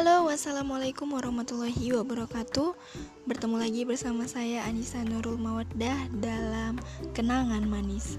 Halo, 0.00 0.32
wassalamualaikum 0.32 1.12
warahmatullahi 1.12 1.92
wabarakatuh. 1.92 2.72
Bertemu 3.28 3.60
lagi 3.60 3.84
bersama 3.84 4.24
saya 4.24 4.64
Anissa 4.64 5.04
Nurul 5.04 5.36
Mawaddah 5.36 6.08
dalam 6.24 6.80
Kenangan 7.12 7.68
Manis. 7.68 8.16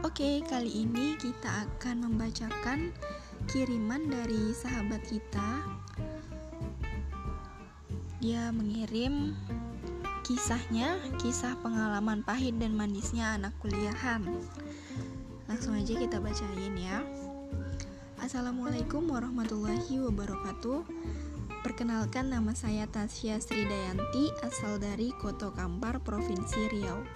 Oke, 0.00 0.40
kali 0.48 0.88
ini 0.88 1.20
kita 1.20 1.68
akan 1.76 2.08
membacakan 2.08 2.88
kiriman 3.52 4.00
dari 4.08 4.56
sahabat 4.56 5.04
kita. 5.04 5.60
Dia 8.24 8.48
mengirim 8.48 9.36
kisahnya, 10.26 10.98
kisah 11.22 11.54
pengalaman 11.62 12.26
pahit 12.26 12.58
dan 12.58 12.74
manisnya 12.74 13.38
anak 13.38 13.54
kuliahan. 13.62 14.26
Langsung 15.46 15.78
aja 15.78 15.94
kita 15.94 16.18
bacain 16.18 16.74
ya. 16.74 17.06
Assalamualaikum 18.18 19.06
warahmatullahi 19.06 20.02
wabarakatuh. 20.02 20.82
Perkenalkan 21.62 22.34
nama 22.34 22.58
saya 22.58 22.90
Tasya 22.90 23.38
Sridayanti, 23.38 24.34
asal 24.42 24.82
dari 24.82 25.14
Koto 25.14 25.54
Kampar, 25.54 26.02
Provinsi 26.02 26.74
Riau. 26.74 27.06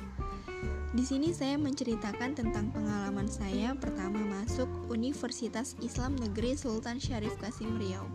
Di 0.94 1.02
sini 1.02 1.34
saya 1.34 1.58
menceritakan 1.58 2.38
tentang 2.38 2.70
pengalaman 2.70 3.26
saya 3.26 3.74
pertama 3.74 4.22
masuk 4.38 4.70
Universitas 4.86 5.74
Islam 5.82 6.14
Negeri 6.14 6.54
Sultan 6.54 7.02
Syarif 7.02 7.34
Kasim 7.42 7.74
Riau. 7.74 8.06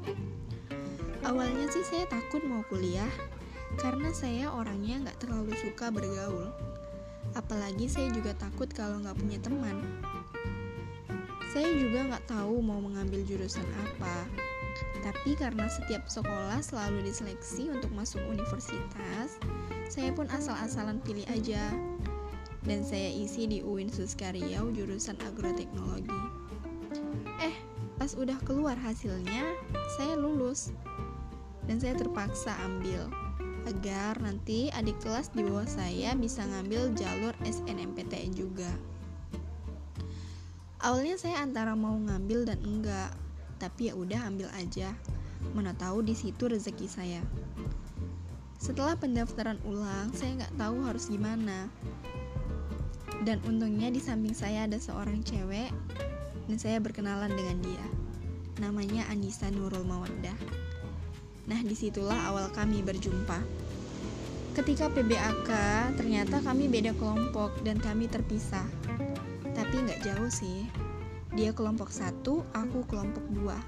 Awalnya 1.28 1.68
sih 1.68 1.84
saya 1.84 2.08
takut 2.08 2.48
mau 2.48 2.64
kuliah 2.72 3.12
karena 3.76 4.10
saya 4.16 4.54
orangnya 4.54 5.10
nggak 5.10 5.20
terlalu 5.26 5.52
suka 5.60 5.92
bergaul. 5.92 6.50
Apalagi 7.36 7.92
saya 7.92 8.08
juga 8.14 8.32
takut 8.38 8.70
kalau 8.72 9.04
nggak 9.04 9.18
punya 9.20 9.40
teman. 9.44 9.84
Saya 11.52 11.72
juga 11.76 12.08
nggak 12.14 12.28
tahu 12.28 12.60
mau 12.64 12.80
mengambil 12.80 13.24
jurusan 13.28 13.66
apa. 13.84 14.28
Tapi 15.04 15.38
karena 15.40 15.70
setiap 15.72 16.08
sekolah 16.08 16.60
selalu 16.60 17.08
diseleksi 17.08 17.72
untuk 17.72 17.92
masuk 17.96 18.20
universitas, 18.28 19.40
saya 19.88 20.12
pun 20.12 20.28
asal-asalan 20.34 21.00
pilih 21.06 21.24
aja 21.32 21.72
dan 22.66 22.82
saya 22.82 23.14
isi 23.14 23.46
di 23.46 23.62
UIN 23.62 23.88
Suska 23.94 24.34
Riau 24.34 24.74
jurusan 24.74 25.16
agroteknologi. 25.22 26.12
Eh, 27.40 27.56
pas 27.96 28.12
udah 28.18 28.36
keluar 28.44 28.76
hasilnya, 28.76 29.46
saya 29.96 30.18
lulus. 30.18 30.74
Dan 31.66 31.82
saya 31.82 31.98
terpaksa 31.98 32.54
ambil 32.62 33.10
agar 33.66 34.22
nanti 34.22 34.70
adik 34.72 35.02
kelas 35.02 35.34
di 35.34 35.42
bawah 35.42 35.66
saya 35.66 36.14
bisa 36.14 36.46
ngambil 36.46 36.94
jalur 36.94 37.34
SNMPTN 37.44 38.32
juga. 38.38 38.72
Awalnya 40.86 41.18
saya 41.18 41.42
antara 41.42 41.74
mau 41.74 41.98
ngambil 41.98 42.46
dan 42.46 42.62
enggak, 42.62 43.12
tapi 43.58 43.90
ya 43.90 43.98
udah 43.98 44.30
ambil 44.30 44.48
aja. 44.54 44.94
Mana 45.58 45.74
tahu 45.74 46.06
di 46.06 46.14
situ 46.14 46.46
rezeki 46.46 46.88
saya. 46.88 47.22
Setelah 48.62 48.94
pendaftaran 48.98 49.58
ulang, 49.66 50.14
saya 50.14 50.46
nggak 50.46 50.56
tahu 50.58 50.86
harus 50.86 51.10
gimana 51.10 51.70
dan 53.26 53.42
untungnya 53.50 53.90
di 53.90 53.98
samping 53.98 54.38
saya 54.38 54.70
ada 54.70 54.78
seorang 54.78 55.26
cewek 55.26 55.74
dan 56.46 56.58
saya 56.62 56.78
berkenalan 56.78 57.34
dengan 57.34 57.58
dia. 57.66 57.86
Namanya 58.62 59.10
Anissa 59.10 59.50
Nurul 59.50 59.84
Mawaddah. 59.84 60.65
Nah, 61.46 61.60
di 61.62 61.78
situlah 61.78 62.18
awal 62.30 62.50
kami 62.54 62.82
berjumpa. 62.82 63.42
Ketika 64.56 64.88
PBAK, 64.88 65.50
ternyata 66.00 66.40
kami 66.42 66.72
beda 66.72 66.96
kelompok 66.96 67.54
dan 67.62 67.78
kami 67.78 68.08
terpisah. 68.08 68.66
Tapi 69.54 69.76
nggak 69.86 70.02
jauh 70.02 70.32
sih. 70.32 70.66
Dia 71.36 71.52
kelompok 71.52 71.92
satu, 71.92 72.42
aku 72.56 72.88
kelompok 72.88 73.24
dua. 73.36 73.60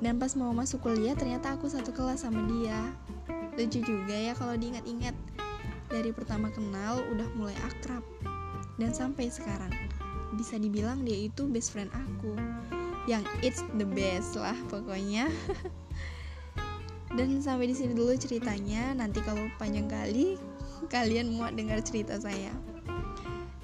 Dan 0.00 0.20
pas 0.20 0.32
mau 0.36 0.52
masuk 0.52 0.84
kuliah, 0.84 1.16
ternyata 1.16 1.56
aku 1.56 1.68
satu 1.68 1.92
kelas 1.92 2.22
sama 2.22 2.44
dia. 2.48 2.92
Lucu 3.56 3.80
juga 3.80 4.16
ya 4.16 4.32
kalau 4.36 4.54
diingat-ingat. 4.54 5.16
Dari 5.90 6.14
pertama 6.14 6.52
kenal 6.54 7.02
udah 7.10 7.28
mulai 7.34 7.56
akrab 7.66 8.04
dan 8.80 8.96
sampai 8.96 9.28
sekarang 9.28 9.70
bisa 10.40 10.56
dibilang 10.56 11.04
dia 11.04 11.28
itu 11.28 11.44
best 11.44 11.76
friend 11.76 11.92
aku 11.92 12.32
yang 13.04 13.20
it's 13.44 13.60
the 13.76 13.84
best 13.84 14.32
lah 14.40 14.56
pokoknya 14.72 15.28
dan 17.10 17.42
sampai 17.42 17.66
di 17.70 17.74
sini 17.74 17.92
dulu 17.94 18.14
ceritanya. 18.14 18.94
Nanti 18.94 19.18
kalau 19.26 19.50
panjang 19.58 19.90
kali 19.90 20.38
kalian 20.94 21.34
mau 21.34 21.50
dengar 21.50 21.82
cerita 21.82 22.18
saya. 22.22 22.54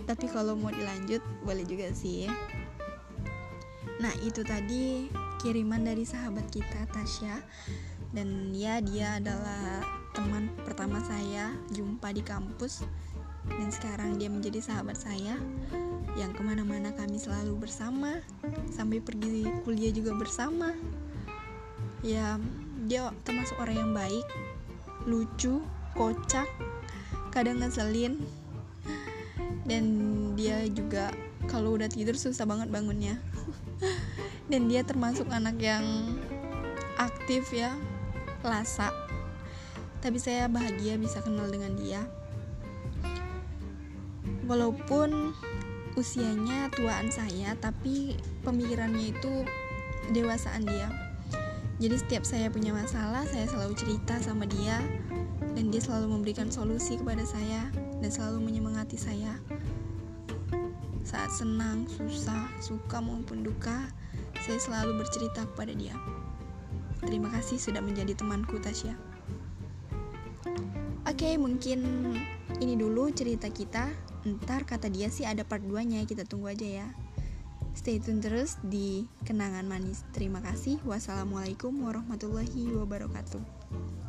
Tapi 0.06 0.26
kalau 0.30 0.54
mau 0.54 0.70
dilanjut 0.70 1.22
boleh 1.46 1.66
juga 1.66 1.90
sih. 1.94 2.30
Nah 4.02 4.12
itu 4.22 4.42
tadi 4.46 5.10
kiriman 5.42 5.82
dari 5.82 6.02
sahabat 6.02 6.46
kita 6.50 6.90
Tasya. 6.90 7.42
Dan 8.14 8.54
ya 8.54 8.80
dia 8.80 9.18
adalah 9.18 9.82
teman 10.14 10.48
pertama 10.62 11.02
saya 11.06 11.54
jumpa 11.70 12.10
di 12.14 12.22
kampus. 12.22 12.82
Dan 13.46 13.70
sekarang 13.70 14.18
dia 14.18 14.26
menjadi 14.26 14.58
sahabat 14.58 14.98
saya 14.98 15.38
yang 16.18 16.34
ke 16.34 16.42
mana-mana 16.42 16.90
kami 16.98 17.18
selalu 17.18 17.66
bersama. 17.66 18.18
Sampai 18.74 18.98
pergi 18.98 19.46
kuliah 19.62 19.94
juga 19.94 20.18
bersama. 20.18 20.74
Ya 22.02 22.38
dia 22.86 23.10
termasuk 23.26 23.58
orang 23.58 23.76
yang 23.76 23.92
baik 23.92 24.26
lucu 25.06 25.62
kocak 25.94 26.46
kadang 27.34 27.60
ngeselin. 27.60 28.22
Dan 29.66 29.84
dia 30.38 30.62
juga 30.70 31.10
kalau 31.50 31.74
udah 31.74 31.90
tidur 31.90 32.14
susah 32.14 32.46
banget 32.46 32.70
bangunnya. 32.70 33.18
Dan 34.50 34.70
dia 34.70 34.86
termasuk 34.86 35.26
anak 35.30 35.58
yang 35.58 35.82
aktif 36.96 37.52
ya 37.52 37.74
lasa 38.40 38.88
tapi 40.06 40.22
saya 40.22 40.46
bahagia 40.46 40.94
bisa 41.00 41.18
kenal 41.18 41.50
dengan 41.50 41.74
dia. 41.74 42.06
Walaupun 44.46 45.34
usianya 45.98 46.70
tuaan 46.70 47.10
saya 47.10 47.58
tapi 47.58 48.14
pemikirannya 48.46 49.10
itu 49.10 49.42
dewasaan 50.14 50.62
dia 50.62 51.05
jadi 51.76 52.00
setiap 52.00 52.24
saya 52.24 52.48
punya 52.48 52.72
masalah 52.72 53.28
saya 53.28 53.44
selalu 53.52 53.76
cerita 53.76 54.16
sama 54.24 54.48
dia 54.48 54.80
dan 55.52 55.68
dia 55.68 55.80
selalu 55.84 56.16
memberikan 56.16 56.48
solusi 56.48 56.96
kepada 56.96 57.20
saya 57.28 57.68
dan 58.00 58.08
selalu 58.08 58.48
menyemangati 58.48 58.96
saya. 58.96 59.36
Saat 61.04 61.36
senang, 61.36 61.84
susah, 61.84 62.48
suka 62.64 63.04
maupun 63.04 63.44
duka 63.44 63.92
saya 64.40 64.56
selalu 64.56 65.04
bercerita 65.04 65.44
kepada 65.52 65.76
dia. 65.76 65.92
Terima 67.04 67.28
kasih 67.28 67.60
sudah 67.60 67.84
menjadi 67.84 68.16
temanku 68.16 68.56
Tasya. 68.56 68.96
Oke 71.04 71.36
mungkin 71.36 72.12
ini 72.56 72.72
dulu 72.72 73.12
cerita 73.12 73.52
kita. 73.52 73.92
Ntar 74.24 74.64
kata 74.64 74.88
dia 74.88 75.12
sih 75.12 75.28
ada 75.28 75.44
part 75.44 75.60
2 75.60 75.76
nya 75.84 76.00
kita 76.08 76.24
tunggu 76.24 76.50
aja 76.50 76.66
ya 76.82 76.88
Stay 77.76 78.00
tune 78.00 78.24
terus 78.24 78.56
di 78.64 79.04
Kenangan 79.28 79.68
Manis. 79.68 80.02
Terima 80.16 80.40
kasih. 80.40 80.80
Wassalamualaikum 80.88 81.76
warahmatullahi 81.84 82.72
wabarakatuh 82.72 84.05